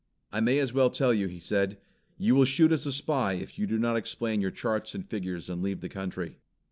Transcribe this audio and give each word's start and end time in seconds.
"I 0.31 0.39
may 0.39 0.57
as 0.57 0.73
well 0.73 0.89
tell 0.89 1.13
you," 1.13 1.27
he 1.27 1.37
said. 1.37 1.77
"You 2.17 2.33
will 2.33 2.45
shoot 2.45 2.71
as 2.71 2.87
a 2.87 2.91
spy 2.91 3.33
if 3.33 3.59
you 3.59 3.67
do 3.67 3.77
not 3.77 3.97
explain 3.97 4.41
your 4.41 4.49
charts 4.49 4.95
and 4.95 5.07
figures 5.07 5.47
and 5.47 5.61
leave 5.61 5.81
the 5.81 5.89
country." 5.89 6.39